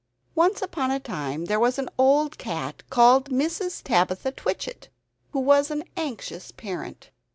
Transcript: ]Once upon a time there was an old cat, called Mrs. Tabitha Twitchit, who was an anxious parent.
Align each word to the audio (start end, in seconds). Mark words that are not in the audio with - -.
]Once 0.33 0.63
upon 0.63 0.89
a 0.89 0.99
time 0.99 1.45
there 1.45 1.59
was 1.59 1.77
an 1.77 1.87
old 1.95 2.39
cat, 2.39 2.81
called 2.89 3.29
Mrs. 3.29 3.83
Tabitha 3.83 4.31
Twitchit, 4.31 4.87
who 5.29 5.39
was 5.39 5.69
an 5.69 5.83
anxious 5.95 6.51
parent. 6.51 7.11